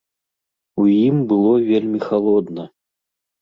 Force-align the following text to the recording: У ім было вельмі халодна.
У 0.83 0.85
ім 1.09 1.19
было 1.33 1.51
вельмі 1.69 1.99
халодна. 2.07 2.67